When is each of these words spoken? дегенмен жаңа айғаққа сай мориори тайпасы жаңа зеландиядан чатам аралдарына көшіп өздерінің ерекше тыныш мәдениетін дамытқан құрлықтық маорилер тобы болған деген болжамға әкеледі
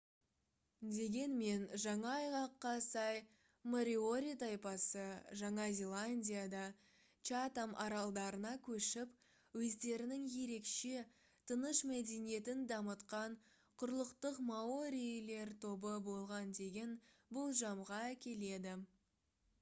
дегенмен 0.91 1.65
жаңа 1.81 2.13
айғаққа 2.19 2.69
сай 2.85 3.19
мориори 3.73 4.29
тайпасы 4.43 5.03
жаңа 5.41 5.65
зеландиядан 5.79 6.73
чатам 7.31 7.75
аралдарына 7.85 8.53
көшіп 8.69 9.59
өздерінің 9.65 10.25
ерекше 10.45 11.03
тыныш 11.51 11.81
мәдениетін 11.91 12.63
дамытқан 12.73 13.35
құрлықтық 13.83 14.39
маорилер 14.49 15.53
тобы 15.67 15.93
болған 16.09 16.55
деген 16.63 16.97
болжамға 17.39 18.01
әкеледі 18.15 18.75